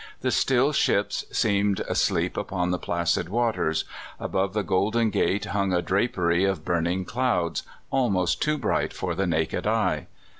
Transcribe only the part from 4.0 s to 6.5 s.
Above the Golden Gate hung a drapery